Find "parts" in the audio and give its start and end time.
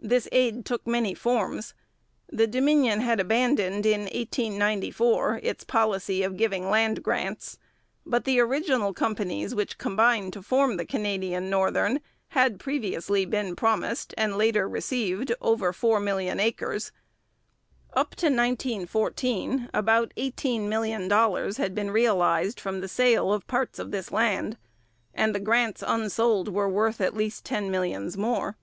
23.46-23.78